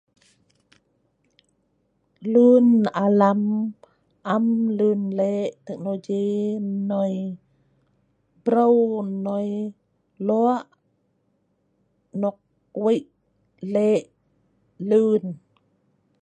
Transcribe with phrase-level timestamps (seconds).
[2.31, 2.67] Lun
[3.05, 3.41] alam
[4.35, 4.45] am
[4.77, 6.25] lun lek teknologi
[6.65, 7.15] nnoi,
[8.43, 8.77] breu
[9.11, 9.49] nnoi
[10.27, 10.59] lok
[12.21, 12.37] nok
[12.83, 12.99] wei
[13.73, 14.03] lek
[14.89, 15.23] lun